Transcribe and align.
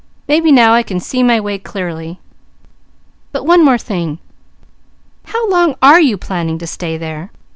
Maybe 0.27 0.51
now 0.51 0.73
I 0.73 0.81
can 0.81 0.99
see 0.99 1.21
my 1.21 1.39
way 1.39 1.59
clearly. 1.59 2.19
But 3.31 3.43
one 3.45 3.61
thing 3.77 4.07
more: 4.09 4.17
how 5.25 5.47
long 5.51 5.75
are 5.79 6.01
you 6.01 6.17
planning 6.17 6.57
to 6.57 6.65
stay 6.65 6.97
there? 6.97 7.29